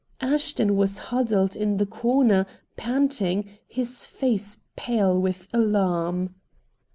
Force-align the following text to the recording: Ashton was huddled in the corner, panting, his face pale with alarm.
Ashton 0.19 0.75
was 0.75 0.97
huddled 0.97 1.55
in 1.55 1.77
the 1.77 1.85
corner, 1.85 2.47
panting, 2.75 3.59
his 3.67 4.07
face 4.07 4.57
pale 4.75 5.15
with 5.21 5.47
alarm. 5.53 6.33